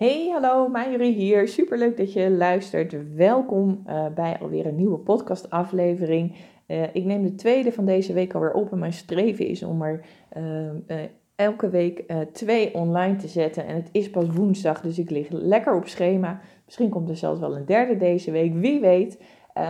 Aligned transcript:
Hey, 0.00 0.28
hallo, 0.32 0.68
Marjorie 0.68 1.14
hier. 1.14 1.48
Superleuk 1.48 1.96
dat 1.96 2.12
je 2.12 2.30
luistert. 2.30 3.14
Welkom 3.14 3.82
uh, 3.86 4.06
bij 4.14 4.38
alweer 4.40 4.66
een 4.66 4.76
nieuwe 4.76 4.98
podcastaflevering. 4.98 6.36
Uh, 6.66 6.82
ik 6.94 7.04
neem 7.04 7.22
de 7.22 7.34
tweede 7.34 7.72
van 7.72 7.84
deze 7.84 8.12
week 8.12 8.34
alweer 8.34 8.52
op 8.52 8.72
en 8.72 8.78
mijn 8.78 8.92
streven 8.92 9.46
is 9.46 9.62
om 9.62 9.82
er 9.82 10.04
uh, 10.36 11.00
elke 11.36 11.68
week 11.68 12.04
twee 12.32 12.74
online 12.74 13.16
te 13.16 13.28
zetten. 13.28 13.66
En 13.66 13.74
het 13.74 13.88
is 13.92 14.10
pas 14.10 14.26
woensdag, 14.30 14.80
dus 14.80 14.98
ik 14.98 15.10
lig 15.10 15.28
lekker 15.30 15.74
op 15.74 15.86
schema. 15.86 16.40
Misschien 16.64 16.90
komt 16.90 17.08
er 17.08 17.16
zelfs 17.16 17.40
wel 17.40 17.56
een 17.56 17.66
derde 17.66 17.96
deze 17.96 18.30
week, 18.30 18.54
wie 18.54 18.80
weet. 18.80 19.22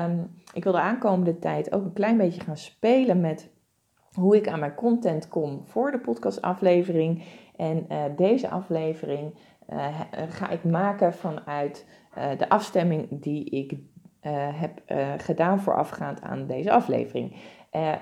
Um, 0.04 0.30
ik 0.54 0.64
wil 0.64 0.72
de 0.72 0.80
aankomende 0.80 1.38
tijd 1.38 1.72
ook 1.72 1.84
een 1.84 1.92
klein 1.92 2.16
beetje 2.16 2.40
gaan 2.40 2.56
spelen 2.56 3.20
met 3.20 3.50
hoe 4.14 4.36
ik 4.36 4.48
aan 4.48 4.60
mijn 4.60 4.74
content 4.74 5.28
kom 5.28 5.60
voor 5.64 5.90
de 5.90 5.98
podcastaflevering. 5.98 7.22
En 7.56 7.86
deze 8.16 8.48
aflevering 8.48 9.34
uh, 9.72 10.00
ga 10.28 10.50
ik 10.50 10.64
maken 10.64 11.12
vanuit 11.12 11.86
uh, 12.18 12.38
de 12.38 12.48
afstemming 12.48 13.22
die 13.22 13.44
ik 13.44 13.78
heb 14.52 14.82
gedaan 15.16 15.60
voorafgaand 15.60 16.22
aan 16.22 16.46
deze 16.46 16.70
aflevering. 16.70 17.36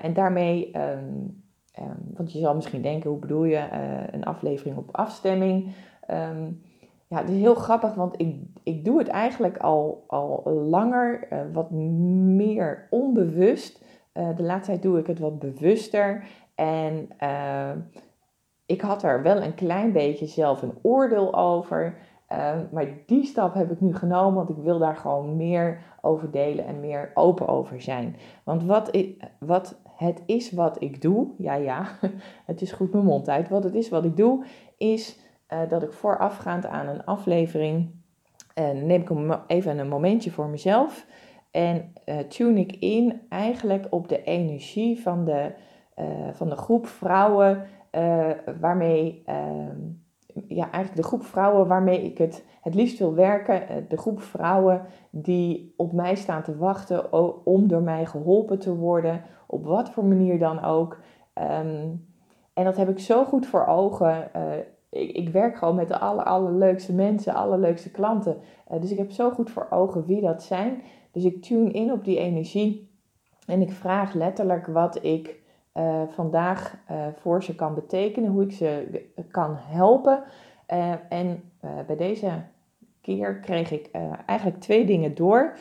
en 0.01 0.13
daarmee, 0.13 0.77
um, 0.77 1.43
um, 1.79 2.11
want 2.13 2.31
je 2.31 2.39
zal 2.39 2.55
misschien 2.55 2.81
denken, 2.81 3.09
hoe 3.09 3.19
bedoel 3.19 3.43
je 3.43 3.67
een 4.11 4.23
aflevering 4.23 4.77
op 4.77 4.95
afstemming? 4.95 5.73
Um, 6.11 6.61
ja, 7.07 7.17
het 7.17 7.29
is 7.29 7.37
heel 7.37 7.55
grappig, 7.55 7.93
want 7.93 8.19
ik, 8.21 8.35
ik 8.63 8.85
doe 8.85 8.97
het 8.97 9.07
eigenlijk 9.07 9.57
al, 9.57 10.03
al 10.07 10.51
langer, 10.69 11.27
wat 11.53 11.71
meer 11.71 12.87
onbewust. 12.89 13.83
de 14.13 14.43
laatste 14.43 14.71
tijd 14.71 14.83
doe 14.83 14.99
ik 14.99 15.07
het 15.07 15.19
wat 15.19 15.39
bewuster. 15.39 16.27
En 16.55 17.09
ik 18.69 18.81
had 18.81 19.03
er 19.03 19.21
wel 19.21 19.41
een 19.41 19.55
klein 19.55 19.91
beetje 19.91 20.25
zelf 20.25 20.61
een 20.61 20.77
oordeel 20.81 21.35
over. 21.35 21.97
Ehm, 22.27 22.65
maar 22.71 22.85
die 23.05 23.25
stap 23.25 23.53
heb 23.53 23.71
ik 23.71 23.81
nu 23.81 23.95
genomen, 23.95 24.33
want 24.33 24.49
ik 24.49 24.63
wil 24.63 24.79
daar 24.79 24.95
gewoon 24.95 25.35
meer 25.35 25.81
over 26.01 26.31
delen 26.31 26.65
en 26.65 26.79
meer 26.79 27.11
open 27.13 27.47
over 27.47 27.81
zijn. 27.81 28.15
Want 28.43 28.63
wat, 28.63 28.97
wat 29.39 29.79
het 29.95 30.21
is 30.25 30.51
wat 30.51 30.81
ik 30.81 31.01
doe, 31.01 31.27
ja 31.37 31.53
ja, 31.53 31.87
het 32.45 32.61
is 32.61 32.71
goed 32.71 32.93
mijn 32.93 33.05
mond 33.05 33.29
uit. 33.29 33.49
Wat 33.49 33.63
het 33.63 33.75
is 33.75 33.89
wat 33.89 34.05
ik 34.05 34.17
doe, 34.17 34.45
is 34.77 35.19
uh, 35.53 35.59
dat 35.69 35.83
ik 35.83 35.91
voorafgaand 35.91 36.65
aan 36.65 36.87
een 36.87 37.05
aflevering, 37.05 37.89
uh, 38.55 38.71
neem 38.71 39.01
ik 39.01 39.39
even 39.47 39.77
een 39.77 39.89
momentje 39.89 40.31
voor 40.31 40.47
mezelf. 40.47 41.05
En 41.51 41.93
uh, 42.05 42.17
tune 42.17 42.59
ik 42.59 42.75
in 42.79 43.21
eigenlijk 43.29 43.87
op 43.89 44.07
de 44.09 44.23
energie 44.23 45.01
van 45.01 45.25
de, 45.25 45.51
van 46.33 46.49
de 46.49 46.55
groep 46.55 46.87
vrouwen 46.87 47.67
uh, 47.91 48.29
waarmee, 48.59 49.23
uh, 49.29 49.35
ja, 50.47 50.71
eigenlijk 50.71 50.95
de 50.95 51.07
groep 51.07 51.23
vrouwen 51.23 51.67
waarmee 51.67 52.01
ik 52.01 52.17
het 52.17 52.45
het 52.61 52.73
liefst 52.73 52.99
wil 52.99 53.13
werken. 53.13 53.61
Uh, 53.61 53.77
de 53.89 53.97
groep 53.97 54.21
vrouwen 54.21 54.85
die 55.09 55.73
op 55.77 55.93
mij 55.93 56.15
staan 56.15 56.43
te 56.43 56.57
wachten 56.57 57.13
om 57.45 57.67
door 57.67 57.81
mij 57.81 58.05
geholpen 58.05 58.59
te 58.59 58.75
worden, 58.75 59.21
op 59.47 59.65
wat 59.65 59.89
voor 59.89 60.05
manier 60.05 60.39
dan 60.39 60.63
ook. 60.63 60.99
Um, 61.33 62.07
en 62.59 62.65
dat 62.65 62.77
heb 62.77 62.89
ik 62.89 62.99
zo 62.99 63.25
goed 63.25 63.47
voor 63.47 63.65
ogen. 63.65 64.33
Eh, 64.33 64.57
ik, 64.89 65.11
ik, 65.11 65.29
werk 65.29 65.57
gewoon 65.57 65.75
met 65.75 65.87
de 65.87 65.99
aller, 65.99 66.25
allerleukste 66.25 66.93
mensen, 66.93 67.33
allerleukste 67.33 67.91
klanten. 67.91 68.37
dus 68.79 68.91
ik 68.91 68.97
heb 68.97 69.11
zo 69.11 69.29
goed 69.29 69.49
voor 69.49 69.67
ogen 69.69 70.05
wie 70.05 70.21
dat 70.21 70.43
zijn. 70.43 70.81
Dus 71.11 71.23
ik 71.23 71.43
tune 71.43 71.71
in 71.71 71.91
op 71.91 72.03
die 72.03 72.17
energie. 72.17 72.89
En 73.45 73.61
ik 73.61 73.71
vraag 73.71 74.13
letterlijk 74.13 74.67
wat 74.67 75.03
ik 75.03 75.38
uh, 75.73 76.01
vandaag 76.09 76.77
uh, 76.91 77.07
voor 77.15 77.43
ze 77.43 77.55
kan 77.55 77.75
betekenen, 77.75 78.31
hoe 78.31 78.43
ik 78.43 78.51
ze 78.51 79.01
kan 79.31 79.55
helpen. 79.57 80.23
Uh, 80.73 80.93
en 81.09 81.43
bij 81.87 81.95
deze 81.95 82.31
keer 83.01 83.39
kreeg 83.39 83.71
ik 83.71 83.89
eigenlijk 84.25 84.59
twee 84.59 84.85
dingen 84.85 85.15
door. 85.15 85.57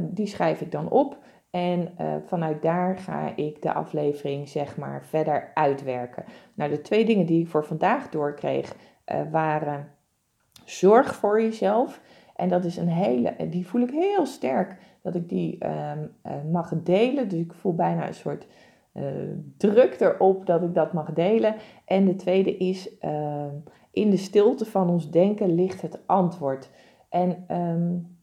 die 0.00 0.26
schrijf 0.26 0.60
ik 0.60 0.70
dan 0.72 0.90
op. 0.90 1.16
En 1.50 1.88
vanuit 2.26 2.62
daar 2.62 2.98
ga 2.98 3.36
ik 3.36 3.62
de 3.62 3.72
aflevering 3.72 4.48
zeg 4.48 4.76
maar 4.76 5.04
verder 5.04 5.50
uitwerken. 5.54 6.24
Nou, 6.54 6.70
de 6.70 6.80
twee 6.80 7.04
dingen 7.04 7.26
die 7.26 7.40
ik 7.40 7.48
voor 7.48 7.64
vandaag 7.64 8.08
doorkreeg 8.08 8.76
waren 9.30 9.88
zorg 10.64 11.14
voor 11.14 11.42
jezelf. 11.42 12.00
En 12.36 12.48
dat 12.48 12.64
is 12.64 12.76
een 12.76 12.88
hele, 12.88 13.36
die 13.48 13.66
voel 13.66 13.80
ik 13.80 13.90
heel 13.90 14.26
sterk 14.26 14.76
dat 15.02 15.14
ik 15.14 15.28
die 15.28 15.58
ehm, 15.58 16.06
mag 16.50 16.72
delen. 16.82 17.28
Dus 17.28 17.38
ik 17.40 17.52
voel 17.52 17.74
bijna 17.74 18.06
een 18.06 18.14
soort 18.14 18.46
druk 19.56 20.00
erop 20.00 20.46
dat 20.46 20.62
ik 20.62 20.74
dat 20.74 20.92
mag 20.92 21.12
delen. 21.12 21.54
En 21.84 22.04
de 22.04 22.14
tweede 22.14 22.56
is, 22.56 22.90
uh, 23.04 23.44
in 23.90 24.10
de 24.10 24.16
stilte 24.16 24.64
van 24.64 24.90
ons 24.90 25.10
denken 25.10 25.54
ligt 25.54 25.82
het 25.82 25.98
antwoord. 26.06 26.70
En 27.08 27.44
um, 27.50 28.16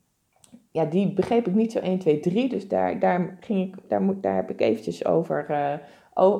ja, 0.72 0.85
die 0.85 1.13
begreep 1.13 1.47
ik 1.47 1.53
niet 1.53 1.72
zo 1.72 1.80
1, 1.80 2.00
2, 2.00 2.19
3. 2.19 2.50
Dus 2.50 2.68
daar, 2.68 3.00
daar, 3.00 3.38
ging 3.40 3.68
ik, 3.68 3.90
daar, 3.90 4.02
moet, 4.02 4.24
daar 4.24 4.35
heb 4.35 4.50
ik 4.50 4.62
eventjes 4.62 5.06
over, 5.06 5.46
uh, 5.50 5.74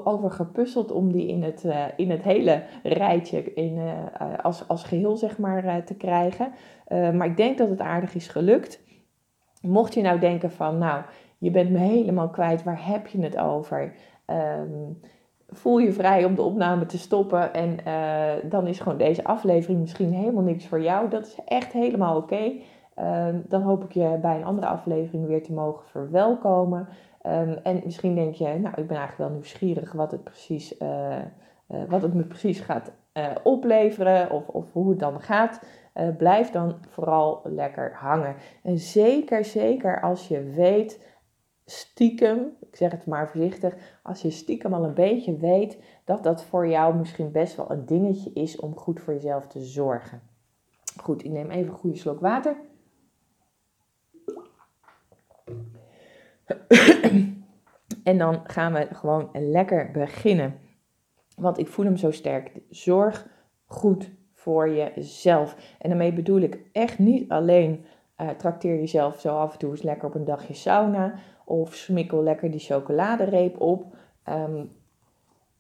over 0.04 0.32
gepuzzeld 0.32 0.92
om 0.92 1.12
die 1.12 1.28
in 1.28 1.44
het, 1.44 1.66
in 1.96 2.10
het 2.10 2.24
hele 2.24 2.64
rijtje 2.84 3.54
in, 3.54 3.80
als, 4.42 4.68
als 4.68 4.84
geheel 4.84 5.18
zeg 5.18 5.38
maar, 5.38 5.84
te 5.84 5.96
krijgen. 5.96 6.52
maar 6.90 7.26
ik 7.26 7.38
denk 7.38 7.58
dat 7.58 7.70
het 7.70 7.80
aardig 7.80 8.16
is 8.16 8.28
gelukt. 8.28 8.84
Mocht 9.62 9.94
je 9.94 10.02
nou 10.02 10.20
denken 10.20 10.52
van, 10.52 10.78
nou, 10.78 11.04
je 11.38 11.52
bent 11.52 11.70
me 11.70 11.78
helemaal 11.78 12.30
kwijt, 12.30 12.64
waar 12.64 12.88
heb 12.88 13.08
je 13.08 13.22
het 13.22 13.38
over? 13.38 13.94
Um, 14.32 15.00
voel 15.48 15.78
je 15.78 15.94
vrij 15.94 16.26
om 16.26 16.36
de 16.36 16.42
opname 16.42 16.86
te 16.86 16.98
stoppen. 16.98 17.54
En 17.54 17.78
uh, 17.88 18.50
dan 18.50 18.68
is 18.68 18.80
gewoon 18.80 18.98
deze 18.98 19.24
aflevering 19.24 19.80
misschien 19.80 20.14
helemaal 20.14 20.44
niks 20.44 20.68
voor 20.68 20.82
jou. 20.82 21.10
Dat 21.10 21.26
is 21.26 21.38
echt 21.46 21.72
helemaal 21.72 22.18
oké. 22.18 22.52
Um, 23.00 23.46
dan 23.48 23.62
hoop 23.62 23.84
ik 23.84 23.92
je 23.92 24.18
bij 24.22 24.36
een 24.36 24.46
andere 24.46 24.68
aflevering 24.68 25.26
weer 25.28 25.44
te 25.44 25.54
mogen 25.54 25.86
verwelkomen. 25.86 26.88
Um, 27.26 27.60
en 27.64 27.82
misschien 27.84 28.16
denk 28.16 28.34
je, 28.34 28.46
nou, 28.46 28.74
ik 28.76 28.88
ben 28.88 28.98
eigenlijk 28.98 29.18
wel 29.18 29.30
nieuwsgierig 29.30 29.92
wat 29.92 30.12
het 30.12 30.24
precies, 30.24 30.78
uh, 30.82 30.88
uh, 31.70 31.82
wat 31.88 32.02
het 32.02 32.14
me 32.14 32.24
precies 32.24 32.60
gaat 32.60 32.92
opleveren. 33.44 34.32
Of, 34.32 34.48
of 34.48 34.74
hoe 34.74 34.90
het 34.90 35.00
dan 35.00 35.22
gaat. 35.22 35.62
blijf 36.18 36.52
dan 36.52 36.76
vooral 36.90 37.42
lekker 37.44 37.94
hangen. 37.94 38.36
En 38.64 38.78
zeker, 38.78 39.46
zeker 39.46 40.02
als 40.02 40.28
je 40.28 40.44
weet 40.44 41.09
stiekem, 41.70 42.58
ik 42.60 42.76
zeg 42.76 42.92
het 42.92 43.06
maar 43.06 43.30
voorzichtig, 43.30 43.76
als 44.04 44.22
je 44.22 44.30
stiekem 44.30 44.74
al 44.74 44.84
een 44.84 44.94
beetje 44.94 45.38
weet 45.38 45.78
dat 46.06 46.24
dat 46.24 46.44
voor 46.44 46.68
jou 46.68 46.96
misschien 46.96 47.32
best 47.32 47.56
wel 47.56 47.72
een 47.72 47.86
dingetje 47.86 48.34
is 48.34 48.60
om 48.60 48.76
goed 48.76 49.00
voor 49.00 49.14
jezelf 49.14 49.48
te 49.48 49.60
zorgen. 49.60 50.22
Goed, 51.02 51.24
ik 51.24 51.32
neem 51.32 51.50
even 51.50 51.72
een 51.72 51.80
goede 51.80 51.98
slok 51.98 52.20
water. 52.20 52.56
En 58.04 58.18
dan 58.18 58.42
gaan 58.44 58.74
we 58.74 58.88
gewoon 58.92 59.30
lekker 59.34 59.92
beginnen. 59.92 60.60
Want 61.36 61.58
ik 61.58 61.68
voel 61.68 61.86
hem 61.86 61.98
zo 61.98 62.12
sterk. 62.12 62.52
Zorg 62.70 63.28
goed 63.66 64.12
voor 64.34 64.70
jezelf. 64.70 65.76
En 65.80 65.90
daarmee 65.90 66.14
bedoel 66.14 66.40
ik 66.40 66.60
echt 66.72 67.00
niet 67.00 67.30
alleen 67.30 67.86
uh, 68.18 68.30
trakteer 68.30 68.76
jezelf 68.76 69.20
zo 69.20 69.38
af 69.38 69.54
en 69.54 69.60
toe 69.60 69.72
eens 69.72 69.82
lekker 69.82 70.08
op 70.08 70.16
een 70.16 70.26
dagje 70.26 70.54
sauna 70.54 71.20
of 71.50 71.74
smikkel 71.74 72.24
lekker 72.24 72.52
die 72.52 72.60
chocoladereep 72.60 73.62
op. 73.62 73.86
Um, 74.30 74.72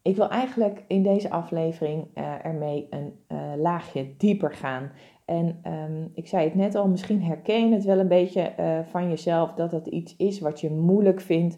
ik 0.02 0.16
wil 0.16 0.30
eigenlijk 0.30 0.84
in 0.88 1.04
deze 1.04 1.30
aflevering 1.30 2.08
uh, 2.16 2.46
ermee 2.46 2.88
een 2.90 3.20
uh, 3.28 3.40
laagje 3.58 4.16
dieper 4.18 4.54
gaan. 4.54 4.92
En 5.26 5.62
um, 5.68 6.12
ik 6.14 6.28
zei 6.28 6.44
het 6.44 6.56
net 6.56 6.76
al, 6.76 6.88
misschien 6.88 7.24
herken 7.24 7.70
je 7.70 7.76
het 7.76 7.84
wel 7.84 8.00
een 8.00 8.08
beetje 8.08 8.54
uh, 8.60 8.80
van 8.84 9.10
jezelf 9.10 9.54
dat 9.54 9.72
het 9.72 9.88
iets 9.88 10.16
is 10.18 10.40
wat 10.40 10.62
je 10.62 10.72
moeilijk 10.72 11.22
vindt. 11.22 11.58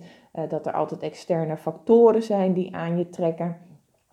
dat 0.49 0.65
er 0.65 0.73
altijd 0.73 1.01
externe 1.01 1.57
factoren 1.57 2.23
zijn 2.23 2.53
die 2.53 2.75
aan 2.75 2.97
je 2.97 3.09
trekken. 3.09 3.57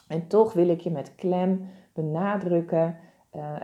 En 0.09 0.27
toch 0.27 0.53
wil 0.53 0.69
ik 0.69 0.81
je 0.81 0.91
met 0.91 1.15
klem 1.15 1.69
benadrukken, 1.93 2.97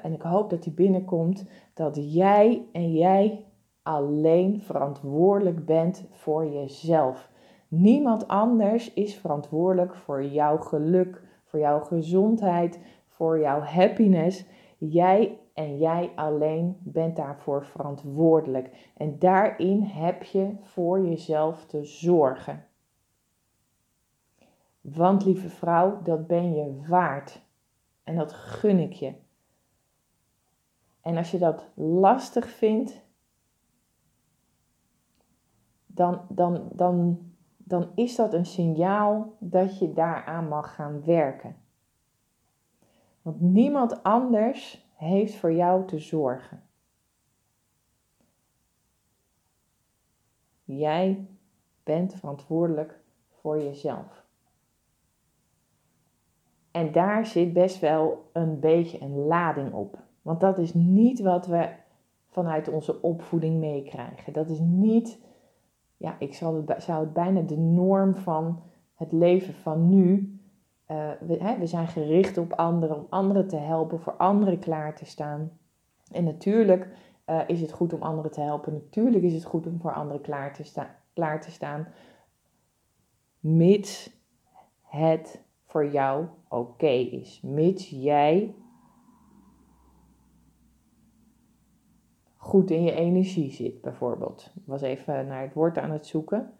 en 0.02 0.12
ik 0.12 0.22
hoop 0.22 0.50
dat 0.50 0.62
die 0.62 0.72
binnenkomt, 0.72 1.48
dat 1.74 2.14
jij 2.14 2.62
en 2.72 2.92
jij 2.92 3.44
alleen 3.84 4.60
verantwoordelijk 4.60 5.64
bent 5.64 6.06
voor 6.10 6.46
jezelf. 6.46 7.30
Niemand 7.68 8.28
anders 8.28 8.92
is 8.92 9.16
verantwoordelijk 9.16 9.94
voor 9.94 10.24
jouw 10.24 10.58
geluk, 10.58 11.22
voor 11.44 11.58
jouw 11.58 11.80
gezondheid, 11.80 12.78
voor 13.08 13.40
jouw 13.40 13.60
happiness. 13.60 14.44
Jij 14.78 15.38
en 15.54 15.78
jij 15.78 16.12
alleen 16.14 16.76
bent 16.80 17.16
daarvoor 17.16 17.64
verantwoordelijk. 17.64 18.90
En 18.96 19.18
daarin 19.18 19.82
heb 19.82 20.22
je 20.22 20.56
voor 20.60 21.06
jezelf 21.06 21.66
te 21.66 21.84
zorgen. 21.84 22.64
Want 24.80 25.24
lieve 25.24 25.48
vrouw, 25.48 26.02
dat 26.02 26.26
ben 26.26 26.54
je 26.54 26.84
waard. 26.88 27.42
En 28.02 28.16
dat 28.16 28.32
gun 28.32 28.78
ik 28.78 28.92
je. 28.92 29.14
En 31.00 31.16
als 31.16 31.30
je 31.30 31.38
dat 31.38 31.64
lastig 31.74 32.48
vindt, 32.48 33.02
dan, 35.94 36.26
dan, 36.28 36.68
dan, 36.72 37.18
dan 37.56 37.90
is 37.94 38.16
dat 38.16 38.34
een 38.34 38.46
signaal 38.46 39.36
dat 39.38 39.78
je 39.78 39.92
daaraan 39.92 40.48
mag 40.48 40.74
gaan 40.74 41.04
werken. 41.04 41.56
Want 43.22 43.40
niemand 43.40 44.02
anders 44.02 44.88
heeft 44.94 45.34
voor 45.34 45.52
jou 45.52 45.86
te 45.86 45.98
zorgen. 45.98 46.62
Jij 50.64 51.26
bent 51.82 52.14
verantwoordelijk 52.14 53.00
voor 53.28 53.62
jezelf. 53.62 54.24
En 56.70 56.92
daar 56.92 57.26
zit 57.26 57.52
best 57.52 57.80
wel 57.80 58.30
een 58.32 58.60
beetje 58.60 59.00
een 59.00 59.16
lading 59.16 59.72
op. 59.72 59.98
Want 60.22 60.40
dat 60.40 60.58
is 60.58 60.74
niet 60.74 61.20
wat 61.20 61.46
we 61.46 61.68
vanuit 62.28 62.68
onze 62.68 63.02
opvoeding 63.02 63.60
meekrijgen. 63.60 64.32
Dat 64.32 64.48
is 64.48 64.58
niet, 64.58 65.18
ja, 65.96 66.16
ik 66.18 66.34
zou 66.34 66.64
het, 66.66 66.82
zou 66.82 67.00
het 67.00 67.12
bijna 67.12 67.40
de 67.40 67.56
norm 67.56 68.16
van 68.16 68.62
het 68.94 69.12
leven 69.12 69.54
van 69.54 69.88
nu. 69.88 70.38
Uh, 70.90 71.10
we, 71.20 71.36
hè, 71.36 71.58
we 71.58 71.66
zijn 71.66 71.88
gericht 71.88 72.38
op 72.38 72.52
anderen, 72.52 72.96
om 72.96 73.06
anderen 73.08 73.48
te 73.48 73.56
helpen, 73.56 74.00
voor 74.00 74.16
anderen 74.16 74.58
klaar 74.58 74.96
te 74.96 75.04
staan. 75.04 75.50
En 76.10 76.24
natuurlijk 76.24 76.88
uh, 77.26 77.40
is 77.46 77.60
het 77.60 77.72
goed 77.72 77.92
om 77.92 78.02
anderen 78.02 78.30
te 78.30 78.40
helpen. 78.40 78.72
Natuurlijk 78.72 79.24
is 79.24 79.34
het 79.34 79.44
goed 79.44 79.66
om 79.66 79.80
voor 79.80 79.92
anderen 79.92 80.22
klaar 80.22 80.54
te, 80.54 80.64
sta 80.64 80.96
klaar 81.12 81.40
te 81.40 81.50
staan. 81.50 81.88
Mits 83.40 84.10
het 84.82 85.42
voor 85.66 85.90
jou 85.90 86.26
oké 86.48 86.86
is. 86.86 87.40
Mits 87.42 87.90
jij 87.90 88.54
goed 92.44 92.70
in 92.70 92.82
je 92.82 92.92
energie 92.92 93.50
zit, 93.50 93.80
bijvoorbeeld. 93.80 94.52
Ik 94.54 94.62
was 94.66 94.82
even 94.82 95.26
naar 95.26 95.42
het 95.42 95.54
woord 95.54 95.78
aan 95.78 95.90
het 95.90 96.06
zoeken. 96.06 96.52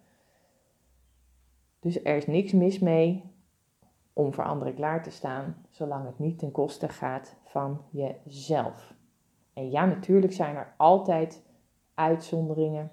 Dus 1.81 2.04
er 2.04 2.16
is 2.16 2.26
niks 2.26 2.52
mis 2.52 2.78
mee 2.78 3.25
om 4.12 4.32
voor 4.32 4.44
anderen 4.44 4.75
klaar 4.75 5.02
te 5.02 5.10
staan, 5.10 5.66
zolang 5.70 6.06
het 6.06 6.19
niet 6.19 6.38
ten 6.38 6.50
koste 6.50 6.88
gaat 6.88 7.36
van 7.44 7.81
jezelf. 7.90 8.94
En 9.52 9.70
ja, 9.70 9.84
natuurlijk 9.84 10.32
zijn 10.32 10.56
er 10.56 10.75
altijd 10.76 11.42
uitzonderingen. 11.94 12.90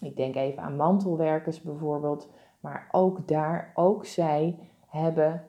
Ik 0.00 0.16
denk 0.16 0.34
even 0.34 0.62
aan 0.62 0.76
mantelwerkers 0.76 1.60
bijvoorbeeld. 1.60 2.30
Maar 2.60 2.88
ook 2.90 3.28
daar, 3.28 3.72
ook 3.74 4.06
zij 4.06 4.58
hebben 4.86 5.46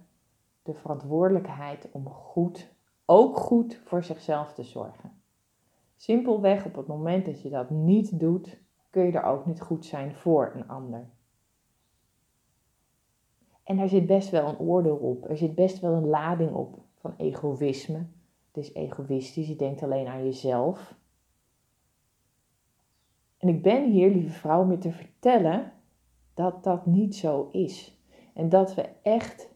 de 0.64 0.74
verantwoordelijkheid 0.74 1.88
om 1.92 2.10
goed, 2.10 2.74
ook 3.06 3.38
goed 3.38 3.82
voor 3.86 4.04
zichzelf 4.04 4.54
te 4.54 4.64
zorgen. 4.64 5.17
Simpelweg 5.98 6.66
op 6.66 6.76
het 6.76 6.88
moment 6.88 7.26
dat 7.26 7.42
je 7.42 7.50
dat 7.50 7.70
niet 7.70 8.20
doet, 8.20 8.62
kun 8.90 9.06
je 9.06 9.12
er 9.12 9.24
ook 9.24 9.46
niet 9.46 9.62
goed 9.62 9.86
zijn 9.86 10.16
voor 10.16 10.52
een 10.56 10.68
ander. 10.68 11.10
En 13.64 13.78
daar 13.78 13.90
zit 13.90 14.06
best 14.06 14.30
wel 14.30 14.48
een 14.48 14.60
oordeel 14.60 14.96
op. 14.96 15.30
Er 15.30 15.38
zit 15.38 15.56
best 15.56 15.80
wel 15.80 15.94
een 15.94 16.08
lading 16.08 16.54
op 16.54 16.80
van 16.96 17.14
egoïsme. 17.18 18.06
Het 18.48 18.66
is 18.66 18.74
egoïstisch, 18.74 19.48
je 19.48 19.56
denkt 19.56 19.84
alleen 19.84 20.08
aan 20.08 20.24
jezelf. 20.24 20.96
En 23.38 23.48
ik 23.48 23.62
ben 23.62 23.92
hier, 23.92 24.10
lieve 24.12 24.30
vrouw, 24.30 24.64
met 24.64 24.82
te 24.82 24.92
vertellen 24.92 25.74
dat 26.34 26.64
dat 26.64 26.86
niet 26.86 27.16
zo 27.16 27.50
is. 27.52 28.02
En 28.34 28.50
dat 28.50 28.76
we 28.76 28.90
echt 29.02 29.50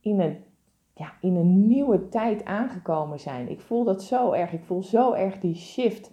in 0.00 0.20
een, 0.20 0.44
ja, 0.98 1.12
in 1.20 1.36
een 1.36 1.66
nieuwe 1.66 2.08
tijd 2.08 2.44
aangekomen 2.44 3.20
zijn. 3.20 3.48
Ik 3.48 3.60
voel 3.60 3.84
dat 3.84 4.02
zo 4.02 4.32
erg. 4.32 4.52
Ik 4.52 4.64
voel 4.64 4.82
zo 4.82 5.12
erg 5.12 5.38
die 5.38 5.54
shift. 5.54 6.12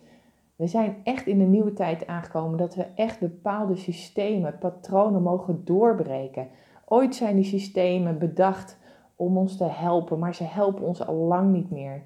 We 0.56 0.68
zijn 0.68 1.02
echt 1.04 1.28
in 1.28 1.40
een 1.42 1.50
nieuwe 1.50 1.74
tijd 1.74 2.08
aangekomen 2.08 2.58
dat 2.58 2.76
we 2.76 2.84
echt 2.96 3.20
bepaalde 3.20 3.76
systemen, 3.76 4.58
patronen 4.58 5.22
mogen 5.22 5.66
doorbreken. 5.66 6.48
Ooit 6.86 7.16
zijn 7.16 7.36
die 7.36 7.46
systemen 7.46 8.20
bedacht 8.20 8.78
om 9.16 9.38
ons 9.38 9.58
te 9.58 9.64
helpen, 9.64 10.20
maar 10.20 10.36
ze 10.36 10.44
helpen 10.44 10.84
ons 10.84 11.06
al 11.06 11.16
lang 11.16 11.52
niet 11.52 11.72
meer. 11.72 12.06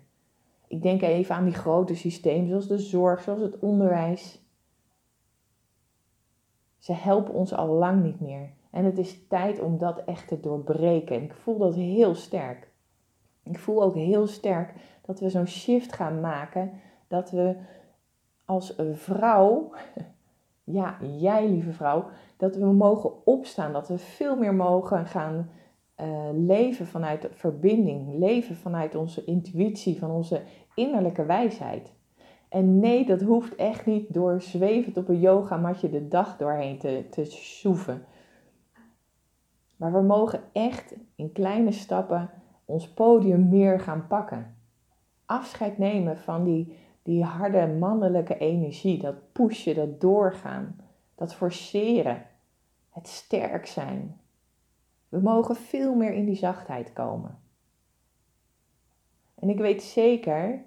Ik 0.67 0.81
denk 0.81 1.01
even 1.01 1.35
aan 1.35 1.45
die 1.45 1.53
grote 1.53 1.95
systemen 1.95 2.47
zoals 2.47 2.67
de 2.67 2.77
zorg, 2.77 3.21
zoals 3.21 3.41
het 3.41 3.59
onderwijs. 3.59 4.41
Ze 6.77 6.93
helpen 6.93 7.33
ons 7.33 7.53
al 7.53 7.67
lang 7.67 8.03
niet 8.03 8.19
meer. 8.19 8.49
En 8.71 8.85
het 8.85 8.97
is 8.97 9.27
tijd 9.27 9.59
om 9.59 9.77
dat 9.77 10.03
echt 10.03 10.27
te 10.27 10.39
doorbreken. 10.39 11.23
ik 11.23 11.33
voel 11.33 11.57
dat 11.57 11.75
heel 11.75 12.15
sterk. 12.15 12.68
Ik 13.43 13.59
voel 13.59 13.83
ook 13.83 13.95
heel 13.95 14.27
sterk 14.27 14.73
dat 15.01 15.19
we 15.19 15.29
zo'n 15.29 15.47
shift 15.47 15.93
gaan 15.93 16.19
maken. 16.19 16.71
Dat 17.07 17.31
we 17.31 17.55
als 18.45 18.75
vrouw, 18.93 19.71
ja, 20.63 20.97
jij 21.17 21.49
lieve 21.49 21.71
vrouw, 21.71 22.05
dat 22.37 22.55
we 22.55 22.65
mogen 22.65 23.25
opstaan. 23.25 23.73
Dat 23.73 23.87
we 23.87 23.97
veel 23.97 24.35
meer 24.35 24.53
mogen 24.53 25.05
gaan 25.05 25.49
uh, 26.01 26.29
leven 26.33 26.87
vanuit 26.87 27.27
verbinding. 27.31 28.17
Leven 28.19 28.55
vanuit 28.55 28.95
onze 28.95 29.23
intuïtie, 29.23 29.99
van 29.99 30.11
onze 30.11 30.41
innerlijke 30.75 31.25
wijsheid. 31.25 31.93
En 32.49 32.79
nee, 32.79 33.05
dat 33.05 33.21
hoeft 33.21 33.55
echt 33.55 33.85
niet 33.85 34.13
door 34.13 34.41
zwevend 34.41 34.97
op 34.97 35.09
een 35.09 35.19
yogamatje 35.19 35.89
de 35.89 36.07
dag 36.07 36.37
doorheen 36.37 36.77
te, 36.77 37.05
te 37.09 37.25
soeven. 37.25 38.05
Maar 39.75 39.93
we 39.93 40.01
mogen 40.01 40.41
echt 40.51 40.95
in 41.15 41.31
kleine 41.31 41.71
stappen 41.71 42.29
ons 42.69 42.89
podium 42.89 43.49
meer 43.49 43.79
gaan 43.79 44.07
pakken. 44.07 44.55
Afscheid 45.25 45.77
nemen 45.77 46.17
van 46.17 46.43
die, 46.43 46.77
die 47.03 47.23
harde 47.23 47.67
mannelijke 47.67 48.37
energie, 48.37 48.99
dat 48.99 49.31
pushen, 49.31 49.75
dat 49.75 50.01
doorgaan, 50.01 50.79
dat 51.15 51.33
forceren, 51.33 52.25
het 52.89 53.07
sterk 53.07 53.65
zijn. 53.65 54.19
We 55.09 55.19
mogen 55.19 55.55
veel 55.55 55.95
meer 55.95 56.13
in 56.13 56.25
die 56.25 56.35
zachtheid 56.35 56.93
komen. 56.93 57.39
En 59.35 59.49
ik 59.49 59.57
weet 59.57 59.83
zeker 59.83 60.63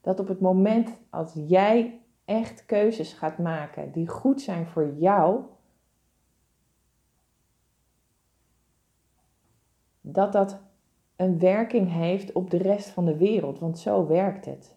dat 0.00 0.20
op 0.20 0.28
het 0.28 0.40
moment 0.40 0.90
als 1.10 1.32
jij 1.34 2.00
echt 2.24 2.66
keuzes 2.66 3.12
gaat 3.12 3.38
maken 3.38 3.92
die 3.92 4.08
goed 4.08 4.40
zijn 4.40 4.66
voor 4.66 4.94
jou, 4.94 5.42
dat 10.00 10.32
dat 10.32 10.65
een 11.16 11.38
werking 11.38 11.92
heeft 11.92 12.32
op 12.32 12.50
de 12.50 12.56
rest 12.56 12.88
van 12.88 13.04
de 13.04 13.16
wereld, 13.16 13.58
want 13.58 13.78
zo 13.78 14.06
werkt 14.06 14.44
het. 14.44 14.76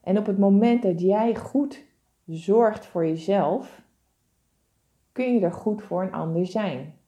En 0.00 0.18
op 0.18 0.26
het 0.26 0.38
moment 0.38 0.82
dat 0.82 1.00
jij 1.00 1.36
goed 1.36 1.84
zorgt 2.26 2.86
voor 2.86 3.06
jezelf, 3.06 3.82
kun 5.12 5.34
je 5.34 5.40
er 5.40 5.52
goed 5.52 5.82
voor 5.82 6.02
een 6.02 6.12
ander 6.12 6.46
zijn. 6.46 6.98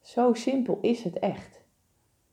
Zo 0.00 0.32
simpel 0.34 0.78
is 0.80 1.04
het 1.04 1.18
echt. 1.18 1.66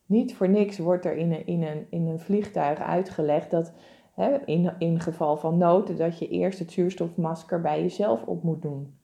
Niet 0.05 0.35
voor 0.35 0.49
niks 0.49 0.77
wordt 0.77 1.05
er 1.05 1.17
in 1.17 1.31
een, 1.31 1.45
in 1.45 1.63
een, 1.63 1.87
in 1.89 2.07
een 2.07 2.19
vliegtuig 2.19 2.79
uitgelegd 2.79 3.51
dat 3.51 3.73
hè, 4.13 4.45
in, 4.45 4.75
in 4.79 4.99
geval 4.99 5.37
van 5.37 5.57
nood 5.57 5.97
dat 5.97 6.19
je 6.19 6.27
eerst 6.27 6.59
het 6.59 6.71
zuurstofmasker 6.71 7.61
bij 7.61 7.81
jezelf 7.81 8.23
op 8.23 8.43
moet 8.43 8.61
doen 8.61 8.97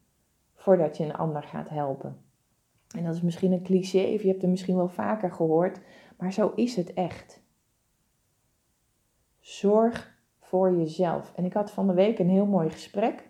voordat 0.62 0.98
je 0.98 1.04
een 1.04 1.16
ander 1.16 1.44
gaat 1.44 1.70
helpen. 1.70 2.18
En 2.96 3.04
dat 3.04 3.16
is 3.16 3.22
misschien 3.22 3.52
een 3.52 3.64
cliché, 3.64 4.14
of 4.14 4.22
je 4.22 4.28
hebt 4.28 4.42
het 4.42 4.52
misschien 4.52 4.76
wel 4.76 4.88
vaker 4.88 5.32
gehoord, 5.32 5.80
maar 6.18 6.34
zo 6.34 6.52
is 6.56 6.76
het 6.76 6.94
echt. 6.94 7.42
Zorg 9.40 10.20
voor 10.40 10.76
jezelf. 10.76 11.34
En 11.36 11.46
ik 11.46 11.54
had 11.54 11.72
van 11.72 11.88
de 11.88 11.94
week 11.94 12.20
een 12.20 12.30
heel 12.30 12.46
mooi 12.46 12.70
gesprek 12.70 13.30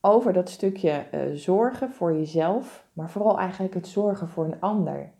over 0.00 0.32
dat 0.32 0.48
stukje 0.48 1.06
uh, 1.14 1.34
zorgen 1.34 1.90
voor 1.90 2.14
jezelf, 2.14 2.86
maar 2.92 3.10
vooral 3.10 3.38
eigenlijk 3.38 3.74
het 3.74 3.86
zorgen 3.86 4.28
voor 4.28 4.44
een 4.44 4.60
ander. 4.60 5.12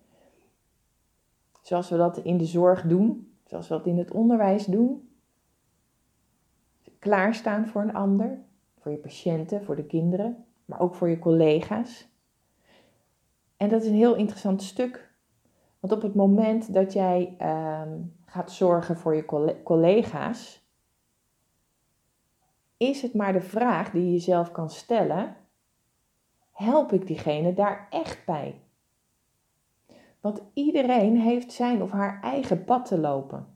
Zoals 1.63 1.91
we 1.91 1.97
dat 1.97 2.19
in 2.19 2.37
de 2.37 2.45
zorg 2.45 2.83
doen, 2.83 3.35
zoals 3.45 3.69
we 3.69 3.75
dat 3.75 3.87
in 3.87 3.99
het 3.99 4.11
onderwijs 4.11 4.65
doen. 4.65 5.09
Klaarstaan 6.99 7.67
voor 7.67 7.83
een 7.83 7.95
ander, 7.95 8.39
voor 8.81 8.93
je 8.93 8.99
patiënten, 8.99 9.65
voor 9.65 9.77
de 9.77 9.87
kinderen, 9.87 10.45
maar 10.65 10.81
ook 10.81 10.95
voor 10.95 11.09
je 11.09 11.19
collega's. 11.19 12.09
En 13.57 13.69
dat 13.69 13.83
is 13.83 13.89
een 13.89 13.95
heel 13.95 14.15
interessant 14.15 14.63
stuk. 14.63 15.15
Want 15.81 15.93
op 15.93 16.03
het 16.03 16.15
moment 16.15 16.75
dat 16.75 16.93
jij 16.93 17.37
uh, 17.43 17.83
gaat 18.25 18.53
zorgen 18.53 18.97
voor 18.97 19.17
je 19.17 19.25
collega's, 19.63 20.69
is 22.77 23.03
het 23.03 23.15
maar 23.15 23.33
de 23.33 23.41
vraag 23.41 23.91
die 23.91 24.05
je 24.05 24.13
jezelf 24.13 24.51
kan 24.51 24.71
stellen: 24.71 25.37
help 26.51 26.93
ik 26.93 27.07
diegene 27.07 27.55
daar 27.55 27.87
echt 27.91 28.25
bij? 28.27 28.61
Want 30.21 30.43
iedereen 30.55 31.21
heeft 31.21 31.53
zijn 31.53 31.83
of 31.83 31.91
haar 31.91 32.21
eigen 32.23 32.65
pad 32.65 32.87
te 32.87 32.99
lopen. 32.99 33.47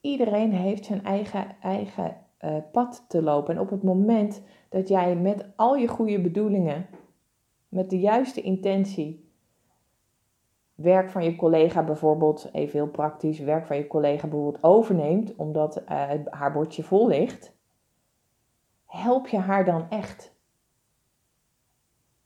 Iedereen 0.00 0.52
heeft 0.52 0.84
zijn 0.84 1.04
eigen, 1.04 1.60
eigen 1.60 2.16
uh, 2.44 2.56
pad 2.72 3.04
te 3.08 3.22
lopen. 3.22 3.54
En 3.54 3.60
op 3.60 3.70
het 3.70 3.82
moment 3.82 4.42
dat 4.68 4.88
jij 4.88 5.16
met 5.16 5.46
al 5.56 5.76
je 5.76 5.88
goede 5.88 6.20
bedoelingen, 6.20 6.86
met 7.68 7.90
de 7.90 7.98
juiste 8.00 8.40
intentie, 8.40 9.30
werk 10.74 11.10
van 11.10 11.24
je 11.24 11.36
collega 11.36 11.84
bijvoorbeeld, 11.84 12.48
even 12.52 12.72
heel 12.72 12.88
praktisch, 12.88 13.38
werk 13.38 13.66
van 13.66 13.76
je 13.76 13.86
collega 13.86 14.26
bijvoorbeeld 14.26 14.64
overneemt, 14.64 15.36
omdat 15.36 15.82
uh, 15.82 16.10
haar 16.30 16.52
bordje 16.52 16.82
vol 16.82 17.08
ligt, 17.08 17.56
help 18.86 19.26
je 19.26 19.38
haar 19.38 19.64
dan 19.64 19.90
echt? 19.90 20.36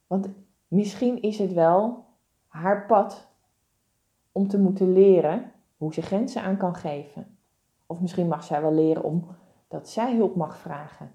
Want 0.07 0.29
misschien 0.69 1.23
is 1.23 1.39
het 1.39 1.53
wel 1.53 2.05
haar 2.47 2.87
pad 2.87 3.29
om 4.33 4.49
te 4.49 4.59
moeten 4.59 4.93
leren 4.93 5.53
hoe 5.77 5.95
ze 5.95 6.03
grenzen 6.03 6.43
aan 6.43 6.57
kan 6.57 6.75
geven. 6.75 7.39
Of 7.87 8.01
misschien 8.01 8.29
mag 8.29 8.45
zij 8.45 8.63
wel 8.63 8.73
leren 8.75 9.03
om 9.03 9.27
dat 9.73 9.89
zij 9.89 10.17
hulp 10.17 10.37
mag 10.37 10.57
vragen. 10.57 11.13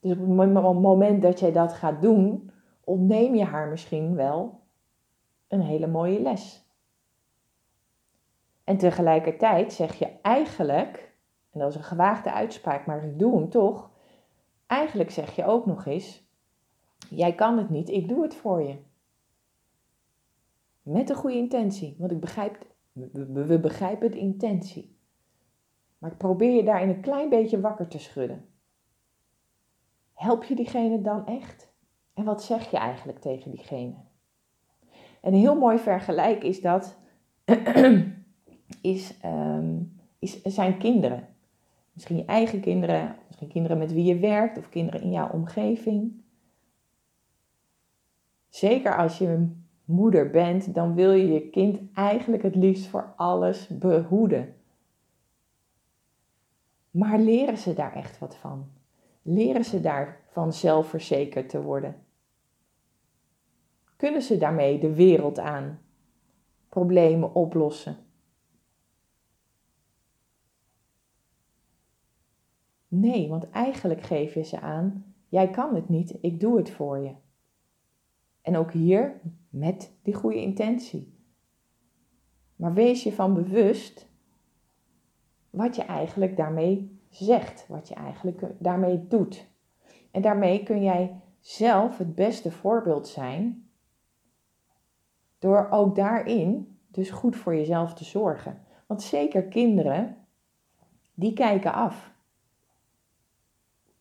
Dus 0.00 0.12
op 0.12 0.18
het 0.18 0.80
moment 0.80 1.22
dat 1.22 1.40
jij 1.40 1.52
dat 1.52 1.72
gaat 1.72 2.02
doen, 2.02 2.50
ontneem 2.84 3.34
je 3.34 3.44
haar 3.44 3.68
misschien 3.68 4.14
wel 4.14 4.60
een 5.48 5.60
hele 5.60 5.86
mooie 5.86 6.20
les. 6.20 6.66
En 8.64 8.76
tegelijkertijd 8.76 9.72
zeg 9.72 9.94
je 9.94 10.10
eigenlijk, 10.22 11.14
en 11.50 11.60
dat 11.60 11.68
is 11.68 11.76
een 11.76 11.82
gewaagde 11.82 12.32
uitspraak, 12.32 12.86
maar 12.86 13.04
ik 13.04 13.18
doe 13.18 13.36
hem 13.36 13.48
toch. 13.48 13.90
Eigenlijk 14.66 15.10
zeg 15.10 15.36
je 15.36 15.44
ook 15.44 15.66
nog 15.66 15.86
eens: 15.86 16.26
Jij 17.10 17.34
kan 17.34 17.58
het 17.58 17.70
niet, 17.70 17.88
ik 17.88 18.08
doe 18.08 18.22
het 18.22 18.34
voor 18.34 18.62
je. 18.62 18.76
Met 20.82 21.10
een 21.10 21.16
goede 21.16 21.36
intentie, 21.36 21.96
want 21.98 22.10
ik 22.10 22.20
begrijp, 22.20 22.66
we, 22.92 23.58
begrijpen 23.60 24.10
de 24.10 24.18
intentie. 24.18 24.97
Maar 25.98 26.10
ik 26.10 26.16
probeer 26.16 26.54
je 26.54 26.62
daarin 26.62 26.88
een 26.88 27.00
klein 27.00 27.28
beetje 27.28 27.60
wakker 27.60 27.88
te 27.88 27.98
schudden. 27.98 28.44
Help 30.14 30.44
je 30.44 30.54
diegene 30.54 31.00
dan 31.00 31.26
echt? 31.26 31.72
En 32.14 32.24
wat 32.24 32.42
zeg 32.42 32.70
je 32.70 32.76
eigenlijk 32.76 33.18
tegen 33.18 33.50
diegene? 33.50 33.94
En 35.20 35.32
een 35.32 35.40
heel 35.40 35.58
mooi 35.58 35.78
vergelijk 35.78 36.42
is 36.42 36.60
dat, 36.60 36.96
is, 38.82 39.18
um, 39.24 40.00
is, 40.18 40.42
zijn 40.42 40.78
kinderen. 40.78 41.28
Misschien 41.92 42.16
je 42.16 42.24
eigen 42.24 42.60
kinderen, 42.60 43.16
misschien 43.26 43.48
kinderen 43.48 43.78
met 43.78 43.92
wie 43.92 44.04
je 44.04 44.18
werkt 44.18 44.58
of 44.58 44.68
kinderen 44.68 45.02
in 45.02 45.10
jouw 45.10 45.30
omgeving. 45.30 46.22
Zeker 48.48 48.96
als 48.96 49.18
je 49.18 49.50
moeder 49.84 50.30
bent, 50.30 50.74
dan 50.74 50.94
wil 50.94 51.12
je 51.12 51.32
je 51.32 51.50
kind 51.50 51.80
eigenlijk 51.94 52.42
het 52.42 52.54
liefst 52.54 52.86
voor 52.86 53.12
alles 53.16 53.68
behoeden. 53.68 54.54
Maar 56.98 57.18
leren 57.18 57.58
ze 57.58 57.74
daar 57.74 57.94
echt 57.94 58.18
wat 58.18 58.36
van? 58.36 58.70
Leren 59.22 59.64
ze 59.64 59.80
daarvan 59.80 60.52
zelfverzekerd 60.52 61.48
te 61.48 61.62
worden? 61.62 62.06
Kunnen 63.96 64.22
ze 64.22 64.38
daarmee 64.38 64.78
de 64.78 64.94
wereld 64.94 65.38
aan? 65.38 65.80
Problemen 66.68 67.34
oplossen? 67.34 67.96
Nee, 72.88 73.28
want 73.28 73.50
eigenlijk 73.50 74.02
geef 74.02 74.34
je 74.34 74.42
ze 74.42 74.60
aan: 74.60 75.14
jij 75.28 75.50
kan 75.50 75.74
het 75.74 75.88
niet, 75.88 76.18
ik 76.20 76.40
doe 76.40 76.56
het 76.56 76.70
voor 76.70 76.98
je. 76.98 77.14
En 78.40 78.56
ook 78.56 78.72
hier 78.72 79.20
met 79.48 79.92
die 80.02 80.14
goede 80.14 80.40
intentie. 80.40 81.14
Maar 82.56 82.74
wees 82.74 83.02
je 83.02 83.12
van 83.12 83.34
bewust 83.34 84.08
wat 85.58 85.76
je 85.76 85.82
eigenlijk 85.82 86.36
daarmee 86.36 87.00
zegt, 87.10 87.66
wat 87.68 87.88
je 87.88 87.94
eigenlijk 87.94 88.42
daarmee 88.58 89.06
doet. 89.06 89.46
En 90.10 90.22
daarmee 90.22 90.62
kun 90.62 90.82
jij 90.82 91.20
zelf 91.40 91.98
het 91.98 92.14
beste 92.14 92.50
voorbeeld 92.50 93.08
zijn 93.08 93.68
door 95.38 95.68
ook 95.70 95.96
daarin 95.96 96.78
dus 96.88 97.10
goed 97.10 97.36
voor 97.36 97.54
jezelf 97.54 97.94
te 97.94 98.04
zorgen. 98.04 98.62
Want 98.86 99.02
zeker 99.02 99.42
kinderen, 99.42 100.16
die 101.14 101.32
kijken 101.32 101.72
af. 101.72 102.12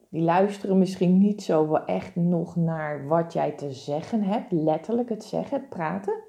Die 0.09 0.23
luisteren 0.23 0.77
misschien 0.77 1.17
niet 1.17 1.43
zo 1.43 1.69
wel 1.69 1.85
echt 1.85 2.15
nog 2.15 2.55
naar 2.55 3.07
wat 3.07 3.33
jij 3.33 3.51
te 3.51 3.71
zeggen 3.71 4.23
hebt, 4.23 4.51
letterlijk 4.51 5.09
het 5.09 5.23
zeggen, 5.23 5.59
het 5.59 5.69
praten, 5.69 6.19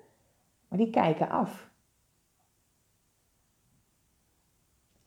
maar 0.68 0.78
die 0.78 0.90
kijken 0.90 1.28
af. 1.28 1.67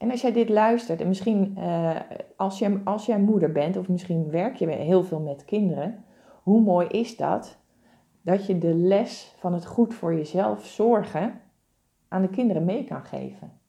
En 0.02 0.10
als 0.10 0.20
jij 0.20 0.32
dit 0.32 0.48
luistert, 0.48 1.00
en 1.00 1.08
misschien 1.08 1.58
uh, 1.58 2.00
als, 2.36 2.58
je, 2.58 2.80
als 2.84 3.06
jij 3.06 3.20
moeder 3.20 3.52
bent, 3.52 3.76
of 3.76 3.88
misschien 3.88 4.30
werk 4.30 4.56
je 4.56 4.68
heel 4.68 5.04
veel 5.04 5.20
met 5.20 5.44
kinderen, 5.44 6.04
hoe 6.42 6.60
mooi 6.60 6.86
is 6.86 7.16
dat? 7.16 7.58
Dat 8.22 8.46
je 8.46 8.58
de 8.58 8.74
les 8.74 9.34
van 9.38 9.52
het 9.52 9.66
goed 9.66 9.94
voor 9.94 10.14
jezelf 10.14 10.64
zorgen 10.64 11.40
aan 12.08 12.22
de 12.22 12.28
kinderen 12.28 12.64
mee 12.64 12.84
kan 12.84 13.04
geven. 13.04 13.60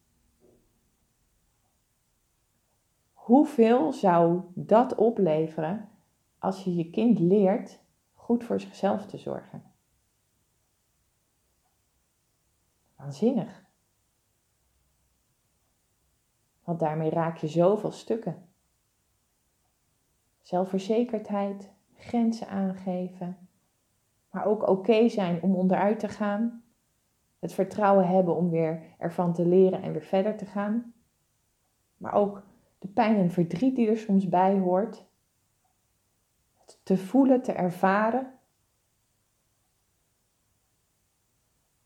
Hoeveel 3.13 3.91
zou 3.91 4.41
dat 4.53 4.95
opleveren 4.95 5.89
als 6.39 6.63
je 6.63 6.75
je 6.75 6.89
kind 6.89 7.19
leert 7.19 7.79
goed 8.13 8.43
voor 8.43 8.59
zichzelf 8.59 9.05
te 9.05 9.17
zorgen? 9.17 9.63
Waanzinnig. 12.95 13.62
Want 16.63 16.79
daarmee 16.79 17.09
raak 17.09 17.37
je 17.37 17.47
zoveel 17.47 17.91
stukken. 17.91 18.47
Zelfverzekerdheid, 20.41 21.71
grenzen 21.95 22.47
aangeven, 22.47 23.37
maar 24.29 24.45
ook 24.45 24.67
oké 24.67 25.09
zijn 25.09 25.41
om 25.41 25.55
onderuit 25.55 25.99
te 25.99 26.07
gaan. 26.07 26.63
Het 27.39 27.53
vertrouwen 27.53 28.07
hebben 28.07 28.35
om 28.35 28.49
weer 28.49 28.81
ervan 28.97 29.33
te 29.33 29.45
leren 29.45 29.81
en 29.81 29.91
weer 29.91 30.01
verder 30.01 30.37
te 30.37 30.45
gaan. 30.45 30.93
Maar 31.97 32.13
ook 32.13 32.43
de 32.79 32.87
pijn 32.87 33.17
en 33.17 33.31
verdriet 33.31 33.75
die 33.75 33.89
er 33.89 33.97
soms 33.97 34.29
bij 34.29 34.59
hoort. 34.59 35.05
Te 36.83 36.97
voelen, 36.97 37.41
te 37.41 37.51
ervaren. 37.51 38.33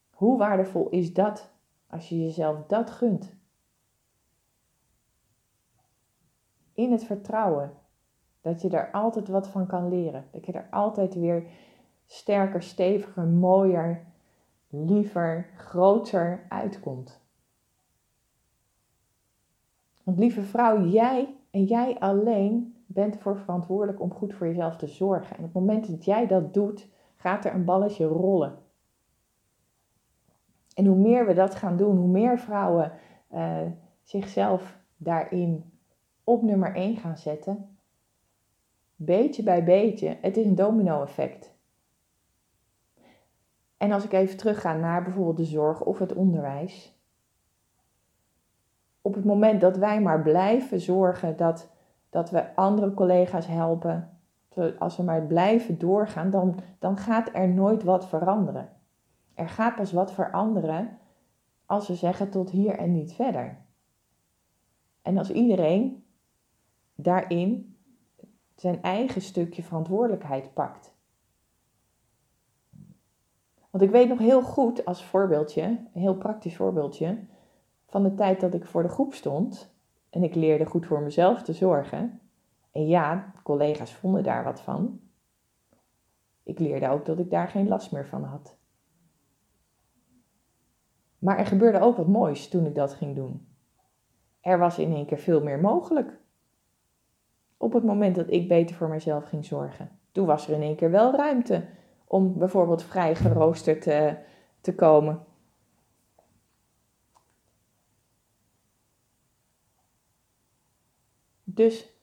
Hoe 0.09 0.37
waardevol 0.37 0.89
is 0.89 1.13
dat 1.13 1.51
als 1.87 2.09
je 2.09 2.19
jezelf 2.19 2.65
dat 2.65 2.89
gunt? 2.89 3.36
In 6.77 6.91
het 6.91 7.03
vertrouwen 7.03 7.71
dat 8.41 8.61
je 8.61 8.69
er 8.69 8.91
altijd 8.91 9.27
wat 9.27 9.47
van 9.47 9.65
kan 9.65 9.89
leren. 9.89 10.25
Dat 10.31 10.45
je 10.45 10.51
er 10.51 10.67
altijd 10.71 11.15
weer 11.15 11.43
sterker, 12.05 12.63
steviger, 12.63 13.23
mooier, 13.23 14.05
liever, 14.69 15.49
groter 15.55 16.45
uitkomt. 16.49 17.21
Want 20.03 20.19
lieve 20.19 20.41
vrouw, 20.41 20.85
jij 20.85 21.35
en 21.51 21.63
jij 21.63 21.99
alleen 21.99 22.75
bent 22.85 23.15
ervoor 23.15 23.37
verantwoordelijk 23.37 24.01
om 24.01 24.13
goed 24.13 24.33
voor 24.33 24.47
jezelf 24.47 24.75
te 24.75 24.87
zorgen. 24.87 25.37
En 25.37 25.43
op 25.43 25.53
het 25.53 25.63
moment 25.63 25.87
dat 25.87 26.05
jij 26.05 26.27
dat 26.27 26.53
doet, 26.53 26.87
gaat 27.15 27.45
er 27.45 27.53
een 27.53 27.65
balletje 27.65 28.05
rollen. 28.05 28.57
En 30.73 30.85
hoe 30.85 30.97
meer 30.97 31.25
we 31.25 31.33
dat 31.33 31.55
gaan 31.55 31.77
doen, 31.77 31.97
hoe 31.97 32.07
meer 32.07 32.39
vrouwen 32.39 32.91
uh, 33.33 33.61
zichzelf 34.03 34.77
daarin 34.97 35.76
op 36.27 36.41
nummer 36.41 36.75
1 36.75 36.97
gaan 36.97 37.17
zetten, 37.17 37.77
beetje 38.95 39.43
bij 39.43 39.63
beetje, 39.63 40.17
het 40.21 40.37
is 40.37 40.45
een 40.45 40.55
domino-effect. 40.55 41.55
En 43.77 43.91
als 43.91 44.03
ik 44.03 44.13
even 44.13 44.37
terugga 44.37 44.73
naar 44.73 45.03
bijvoorbeeld 45.03 45.37
de 45.37 45.45
zorg 45.45 45.83
of 45.83 45.99
het 45.99 46.13
onderwijs, 46.13 46.99
op 49.01 49.13
het 49.13 49.25
moment 49.25 49.61
dat 49.61 49.77
wij 49.77 50.01
maar 50.01 50.21
blijven 50.21 50.79
zorgen 50.79 51.37
dat, 51.37 51.69
dat 52.09 52.29
we 52.29 52.55
andere 52.55 52.93
collega's 52.93 53.47
helpen, 53.47 54.19
als 54.79 54.97
we 54.97 55.03
maar 55.03 55.25
blijven 55.25 55.77
doorgaan, 55.77 56.29
dan, 56.29 56.59
dan 56.79 56.97
gaat 56.97 57.29
er 57.33 57.49
nooit 57.49 57.83
wat 57.83 58.07
veranderen. 58.07 58.69
Er 59.33 59.49
gaat 59.49 59.75
pas 59.75 59.91
wat 59.91 60.13
veranderen 60.13 60.97
als 61.65 61.87
we 61.87 61.95
zeggen 61.95 62.29
tot 62.29 62.49
hier 62.49 62.77
en 62.77 62.91
niet 62.91 63.13
verder. 63.13 63.57
En 65.01 65.17
als 65.17 65.31
iedereen 65.31 66.05
daarin 66.97 67.77
zijn 68.55 68.81
eigen 68.81 69.21
stukje 69.21 69.63
verantwoordelijkheid 69.63 70.53
pakt. 70.53 70.95
Want 73.69 73.83
ik 73.83 73.89
weet 73.89 74.09
nog 74.09 74.19
heel 74.19 74.41
goed 74.41 74.85
als 74.85 75.05
voorbeeldje, 75.05 75.63
een 75.63 76.01
heel 76.01 76.15
praktisch 76.15 76.55
voorbeeldje, 76.55 77.25
van 77.85 78.03
de 78.03 78.13
tijd 78.13 78.39
dat 78.39 78.53
ik 78.53 78.65
voor 78.65 78.83
de 78.83 78.89
groep 78.89 79.13
stond 79.13 79.75
en 80.09 80.23
ik 80.23 80.35
leerde 80.35 80.65
goed 80.65 80.85
voor 80.85 81.01
mezelf 81.01 81.43
te 81.43 81.53
zorgen. 81.53 82.21
En 82.71 82.87
ja, 82.87 83.33
collega's 83.43 83.93
vonden 83.93 84.23
daar 84.23 84.43
wat 84.43 84.61
van. 84.61 84.99
Ik 86.43 86.59
leerde 86.59 86.89
ook 86.89 87.05
dat 87.05 87.19
ik 87.19 87.29
daar 87.29 87.47
geen 87.47 87.67
last 87.67 87.91
meer 87.91 88.07
van 88.07 88.23
had. 88.23 88.57
Maar 91.19 91.37
er 91.37 91.45
gebeurde 91.45 91.79
ook 91.79 91.97
wat 91.97 92.07
moois 92.07 92.49
toen 92.49 92.65
ik 92.65 92.75
dat 92.75 92.93
ging 92.93 93.15
doen. 93.15 93.47
Er 94.41 94.59
was 94.59 94.79
in 94.79 94.93
één 94.93 95.05
keer 95.05 95.17
veel 95.17 95.43
meer 95.43 95.59
mogelijk. 95.59 96.19
Op 97.57 97.73
het 97.73 97.83
moment 97.83 98.15
dat 98.15 98.31
ik 98.31 98.47
beter 98.47 98.75
voor 98.75 98.89
mezelf 98.89 99.25
ging 99.25 99.45
zorgen. 99.45 99.89
Toen 100.11 100.25
was 100.25 100.47
er 100.47 100.53
in 100.53 100.61
één 100.61 100.75
keer 100.75 100.91
wel 100.91 101.15
ruimte 101.15 101.65
om 102.07 102.37
bijvoorbeeld 102.37 102.83
vrij 102.83 103.15
geroosterd 103.15 103.81
te, 103.81 104.17
te 104.61 104.75
komen. 104.75 105.25
Dus 111.43 111.93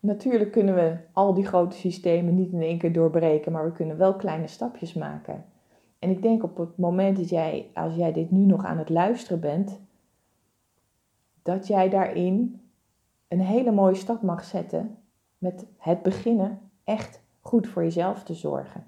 natuurlijk 0.00 0.52
kunnen 0.52 0.74
we 0.74 0.96
al 1.12 1.34
die 1.34 1.46
grote 1.46 1.76
systemen 1.76 2.34
niet 2.34 2.52
in 2.52 2.62
één 2.62 2.78
keer 2.78 2.92
doorbreken, 2.92 3.52
maar 3.52 3.64
we 3.64 3.72
kunnen 3.72 3.96
wel 3.96 4.16
kleine 4.16 4.46
stapjes 4.46 4.94
maken. 4.94 5.44
En 5.98 6.10
ik 6.10 6.22
denk 6.22 6.42
op 6.42 6.56
het 6.56 6.76
moment 6.76 7.16
dat 7.16 7.28
jij, 7.28 7.70
als 7.74 7.94
jij 7.94 8.12
dit 8.12 8.30
nu 8.30 8.44
nog 8.44 8.64
aan 8.64 8.78
het 8.78 8.88
luisteren 8.88 9.40
bent, 9.40 9.80
dat 11.42 11.66
jij 11.66 11.88
daarin 11.88 12.60
een 13.28 13.40
hele 13.40 13.72
mooie 13.72 13.94
stap 13.94 14.22
mag 14.22 14.44
zetten 14.44 14.98
met 15.38 15.66
het 15.76 16.02
beginnen 16.02 16.70
echt 16.84 17.20
goed 17.40 17.66
voor 17.66 17.82
jezelf 17.82 18.22
te 18.22 18.34
zorgen. 18.34 18.86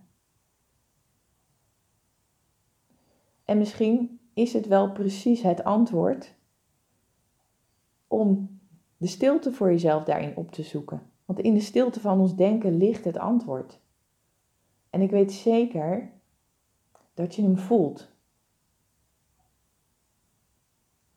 En 3.45 3.59
misschien 3.59 4.21
is 4.35 4.52
het 4.52 4.66
wel 4.66 4.92
precies 4.92 5.42
het 5.42 5.64
antwoord 5.64 6.35
om 8.07 8.61
de 8.97 9.07
stilte 9.07 9.52
voor 9.52 9.71
jezelf 9.71 10.04
daarin 10.04 10.37
op 10.37 10.50
te 10.50 10.62
zoeken. 10.62 11.11
Want 11.25 11.40
in 11.40 11.54
de 11.54 11.61
stilte 11.61 12.00
van 12.00 12.21
ons 12.21 12.37
denken 12.37 12.76
ligt 12.76 13.04
het 13.04 13.18
antwoord. 13.18 13.80
En 14.90 15.00
ik 15.00 15.11
weet 15.11 15.33
zeker 15.33 16.12
dat 17.14 17.35
je 17.35 17.42
hem 17.42 17.59
voelt. 17.59 18.11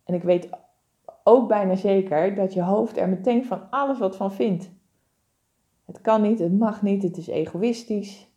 En 0.04 0.14
ik 0.14 0.24
weet 0.24 0.50
ook 1.32 1.48
bijna 1.48 1.76
zeker 1.76 2.36
dat 2.36 2.54
je 2.54 2.62
hoofd 2.62 2.98
er 2.98 3.10
meteen 3.10 3.46
van 3.46 3.70
alles 3.70 4.00
wat 4.00 4.16
van 4.16 4.32
vindt. 4.32 4.72
Het 5.86 6.02
kan 6.02 6.22
niet, 6.22 6.40
het 6.40 6.58
mag 6.58 6.82
niet, 6.82 7.04
het 7.04 7.18
is 7.18 7.28
egoïstisch. 7.28 8.30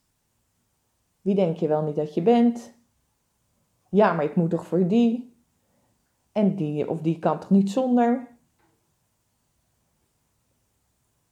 Wie 1.21 1.35
denk 1.35 1.57
je 1.57 1.69
wel 1.69 1.83
niet 1.83 1.97
dat 1.97 2.15
je 2.15 2.23
bent? 2.23 2.75
Ja, 3.91 4.13
maar 4.13 4.25
ik 4.25 4.37
moet 4.37 4.51
toch 4.51 4.67
voor 4.67 4.89
die? 4.89 5.37
En 6.33 6.57
die 6.57 6.91
of 6.91 7.01
die 7.01 7.19
kan 7.19 7.41
toch 7.41 7.51
niet 7.51 7.71
zonder? 7.71 8.29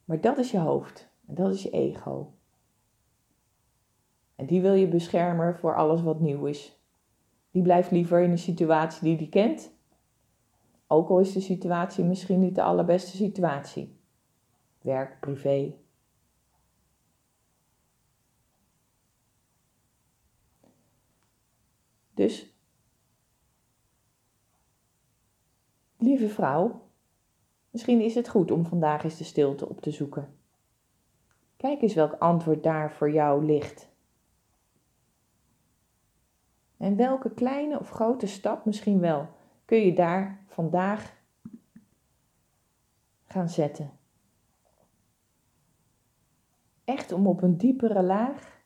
Maar 0.04 0.20
dat 0.20 0.38
is 0.38 0.50
je 0.50 0.58
hoofd 0.58 1.08
en 1.26 1.34
dat 1.34 1.54
is 1.54 1.62
je 1.62 1.70
ego. 1.70 2.32
En 4.36 4.46
die 4.46 4.60
wil 4.60 4.74
je 4.74 4.88
beschermen 4.88 5.56
voor 5.56 5.76
alles 5.76 6.02
wat 6.02 6.20
nieuw 6.20 6.44
is. 6.44 6.80
Die 7.50 7.62
blijft 7.62 7.90
liever 7.90 8.20
in 8.20 8.30
een 8.30 8.38
situatie 8.38 9.02
die 9.02 9.16
die 9.16 9.28
kent. 9.28 9.72
Ook 10.92 11.08
al 11.08 11.18
is 11.18 11.32
de 11.32 11.40
situatie 11.40 12.04
misschien 12.04 12.40
niet 12.40 12.54
de 12.54 12.62
allerbeste 12.62 13.16
situatie. 13.16 13.96
Werk, 14.80 15.20
privé. 15.20 15.74
Dus, 22.14 22.54
lieve 25.96 26.28
vrouw, 26.28 26.88
misschien 27.70 28.00
is 28.00 28.14
het 28.14 28.28
goed 28.28 28.50
om 28.50 28.66
vandaag 28.66 29.04
eens 29.04 29.16
de 29.16 29.24
stilte 29.24 29.68
op 29.68 29.80
te 29.80 29.90
zoeken. 29.90 30.36
Kijk 31.56 31.82
eens 31.82 31.94
welk 31.94 32.12
antwoord 32.12 32.62
daar 32.62 32.92
voor 32.92 33.12
jou 33.12 33.44
ligt. 33.44 33.90
En 36.76 36.96
welke 36.96 37.30
kleine 37.30 37.78
of 37.78 37.90
grote 37.90 38.26
stap 38.26 38.64
misschien 38.64 39.00
wel 39.00 39.40
kun 39.72 39.84
je 39.84 39.92
daar 39.92 40.44
vandaag 40.46 41.16
gaan 43.24 43.48
zetten. 43.48 43.90
Echt 46.84 47.12
om 47.12 47.26
op 47.26 47.42
een 47.42 47.56
diepere 47.56 48.02
laag 48.02 48.62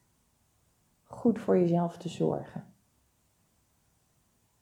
goed 1.04 1.38
voor 1.38 1.58
jezelf 1.58 1.96
te 1.96 2.08
zorgen. 2.08 2.64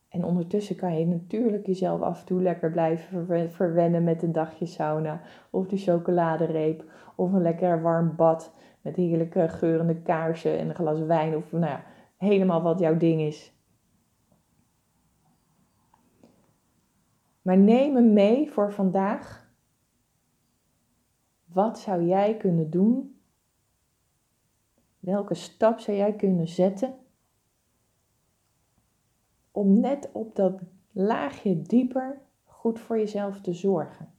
En 0.09 0.25
ondertussen 0.25 0.77
kan 0.77 0.99
je 0.99 1.07
natuurlijk 1.07 1.67
jezelf 1.67 2.01
af 2.01 2.21
en 2.21 2.27
toe 2.27 2.43
lekker 2.43 2.71
blijven 2.71 3.51
verwennen 3.51 4.05
met 4.05 4.23
een 4.23 4.33
dagje 4.33 4.67
sauna 4.67 5.21
of 5.51 5.67
de 5.67 5.77
chocoladereep 5.77 6.85
of 7.15 7.33
een 7.33 7.43
lekker 7.43 7.83
warm 7.83 8.17
bad 8.17 8.55
met 8.81 8.97
heerlijke 8.97 9.49
geurende 9.49 10.03
kaarsen 10.03 10.59
en 10.59 10.69
een 10.69 10.75
glas 10.75 11.01
wijn 11.01 11.37
of 11.37 11.53
nou 11.53 11.65
ja, 11.65 11.85
helemaal 12.17 12.63
wat 12.63 12.79
jouw 12.79 12.97
ding 12.97 13.21
is. 13.21 13.54
Maar 17.45 17.59
neem 17.59 17.95
hem 17.95 18.13
mee 18.13 18.51
voor 18.51 18.73
vandaag. 18.73 19.53
Wat 21.45 21.79
zou 21.79 22.05
jij 22.05 22.37
kunnen 22.37 22.71
doen? 22.71 23.21
Welke 24.99 25.35
stap 25.35 25.81
zou 25.81 25.97
jij 25.97 26.17
kunnen 26.17 26.49
zetten 26.49 26.99
om 29.51 29.81
net 29.81 30.13
op 30.13 30.37
dat 30.37 30.61
laagje 30.93 31.63
dieper 31.63 32.21
goed 32.45 32.81
voor 32.81 32.99
jezelf 32.99 33.41
te 33.41 33.53
zorgen? 33.53 34.15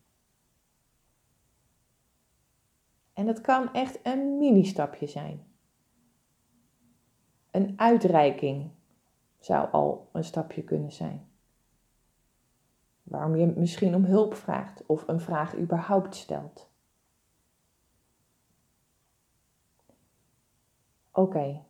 En 3.13 3.25
dat 3.25 3.41
kan 3.41 3.73
echt 3.73 3.99
een 4.03 4.37
mini-stapje 4.37 5.07
zijn. 5.07 5.45
Een 7.51 7.79
uitreiking 7.79 8.71
zou 9.39 9.71
al 9.71 10.09
een 10.11 10.23
stapje 10.23 10.63
kunnen 10.63 10.91
zijn. 10.91 11.34
Waarom 13.05 13.35
je 13.35 13.53
misschien 13.55 13.95
om 13.95 14.03
hulp 14.03 14.33
vraagt 14.33 14.83
of 14.85 15.07
een 15.07 15.19
vraag 15.19 15.57
überhaupt 15.57 16.15
stelt. 16.15 16.69
Oké. 21.11 21.61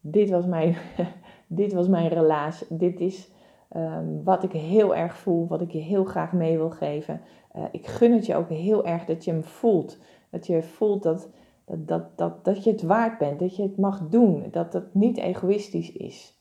Dit 0.00 0.30
was 0.30 0.46
mijn, 0.46 0.76
dit 1.46 1.72
was 1.72 1.88
mijn 1.88 2.08
relaas. 2.08 2.64
Dit 2.68 3.00
is 3.00 3.30
um, 3.76 4.24
wat 4.24 4.42
ik 4.42 4.52
heel 4.52 4.94
erg 4.94 5.16
voel, 5.16 5.46
wat 5.46 5.60
ik 5.60 5.70
je 5.70 5.78
heel 5.78 6.04
graag 6.04 6.32
mee 6.32 6.56
wil 6.56 6.70
geven. 6.70 7.20
Uh, 7.56 7.64
ik 7.70 7.86
gun 7.86 8.12
het 8.12 8.26
je 8.26 8.34
ook 8.34 8.48
heel 8.48 8.86
erg 8.86 9.04
dat 9.04 9.24
je 9.24 9.30
hem 9.30 9.44
voelt. 9.44 9.98
Dat 10.30 10.46
je 10.46 10.62
voelt 10.62 11.02
dat, 11.02 11.30
dat, 11.64 11.88
dat, 11.88 12.18
dat, 12.18 12.44
dat 12.44 12.64
je 12.64 12.70
het 12.70 12.82
waard 12.82 13.18
bent, 13.18 13.38
dat 13.38 13.56
je 13.56 13.62
het 13.62 13.76
mag 13.76 14.08
doen, 14.08 14.48
dat 14.50 14.72
het 14.72 14.94
niet 14.94 15.18
egoïstisch 15.18 15.92
is. 15.92 16.35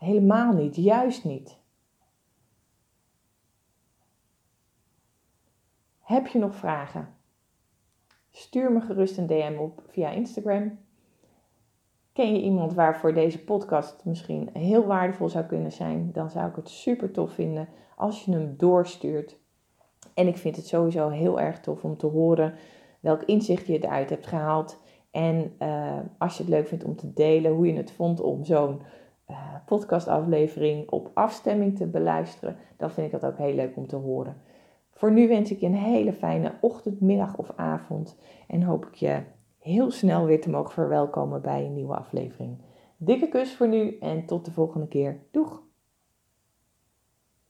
Helemaal 0.00 0.52
niet, 0.52 0.76
juist 0.76 1.24
niet. 1.24 1.56
Heb 6.00 6.26
je 6.26 6.38
nog 6.38 6.54
vragen? 6.54 7.08
Stuur 8.30 8.72
me 8.72 8.80
gerust 8.80 9.18
een 9.18 9.26
DM 9.26 9.56
op 9.58 9.82
via 9.88 10.10
Instagram. 10.10 10.78
Ken 12.12 12.34
je 12.34 12.42
iemand 12.42 12.74
waarvoor 12.74 13.14
deze 13.14 13.44
podcast 13.44 14.04
misschien 14.04 14.50
heel 14.52 14.86
waardevol 14.86 15.28
zou 15.28 15.44
kunnen 15.44 15.72
zijn? 15.72 16.12
Dan 16.12 16.30
zou 16.30 16.48
ik 16.48 16.56
het 16.56 16.68
super 16.68 17.10
tof 17.10 17.32
vinden 17.32 17.68
als 17.96 18.24
je 18.24 18.32
hem 18.32 18.54
doorstuurt. 18.56 19.38
En 20.14 20.26
ik 20.26 20.36
vind 20.36 20.56
het 20.56 20.66
sowieso 20.66 21.08
heel 21.08 21.40
erg 21.40 21.60
tof 21.60 21.84
om 21.84 21.96
te 21.96 22.06
horen 22.06 22.54
welk 23.00 23.22
inzicht 23.22 23.66
je 23.66 23.78
eruit 23.78 24.10
hebt 24.10 24.26
gehaald. 24.26 24.78
En 25.10 25.54
uh, 25.58 25.98
als 26.18 26.36
je 26.36 26.42
het 26.42 26.52
leuk 26.52 26.68
vindt 26.68 26.84
om 26.84 26.96
te 26.96 27.12
delen 27.12 27.52
hoe 27.52 27.66
je 27.66 27.76
het 27.76 27.90
vond 27.90 28.20
om 28.20 28.44
zo'n 28.44 28.82
podcastaflevering 29.66 30.90
op 30.90 31.10
afstemming 31.14 31.76
te 31.76 31.86
beluisteren, 31.86 32.56
dan 32.76 32.90
vind 32.90 33.12
ik 33.12 33.20
dat 33.20 33.30
ook 33.30 33.38
heel 33.38 33.54
leuk 33.54 33.76
om 33.76 33.86
te 33.86 33.96
horen. 33.96 34.36
Voor 34.90 35.12
nu 35.12 35.28
wens 35.28 35.50
ik 35.50 35.60
je 35.60 35.66
een 35.66 35.74
hele 35.74 36.12
fijne 36.12 36.52
ochtend, 36.60 37.00
middag 37.00 37.36
of 37.36 37.52
avond 37.56 38.18
en 38.48 38.62
hoop 38.62 38.86
ik 38.86 38.94
je 38.94 39.22
heel 39.58 39.90
snel 39.90 40.24
weer 40.24 40.40
te 40.40 40.50
mogen 40.50 40.72
verwelkomen 40.72 41.42
bij 41.42 41.64
een 41.64 41.74
nieuwe 41.74 41.96
aflevering. 41.96 42.58
Dikke 42.96 43.28
kus 43.28 43.54
voor 43.56 43.68
nu 43.68 43.98
en 43.98 44.26
tot 44.26 44.44
de 44.44 44.50
volgende 44.50 44.88
keer. 44.88 45.20
Doeg! 45.30 45.69